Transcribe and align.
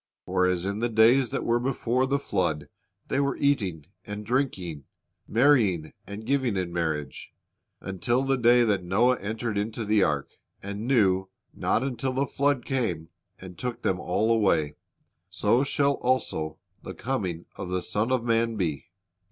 For 0.25 0.47
as 0.47 0.65
in 0.65 0.79
the 0.79 0.89
days 0.89 1.29
that 1.29 1.45
were 1.45 1.59
before 1.59 2.07
the 2.07 2.17
flood 2.17 2.67
they 3.07 3.19
were 3.19 3.37
eating 3.37 3.85
and 4.03 4.25
drinking, 4.25 4.85
marrying 5.27 5.93
and 6.07 6.25
giving 6.25 6.57
in 6.57 6.73
marriage, 6.73 7.35
until 7.81 8.23
the 8.23 8.35
day 8.35 8.63
that 8.63 8.83
Noah 8.83 9.19
entered 9.19 9.59
into 9.59 9.85
the 9.85 10.01
ark, 10.01 10.31
and 10.63 10.87
knew 10.87 11.29
not 11.53 11.83
until 11.83 12.13
the 12.13 12.25
flood 12.25 12.65
came, 12.65 13.09
and 13.39 13.59
took 13.59 13.83
them 13.83 13.99
all 13.99 14.31
away; 14.31 14.73
so 15.29 15.63
shall 15.63 15.93
also 15.97 16.57
the 16.81 16.95
coming 16.95 17.45
of 17.55 17.69
the 17.69 17.83
Son 17.83 18.11
of 18.11 18.23
man 18.23 18.55
be." 18.55 18.87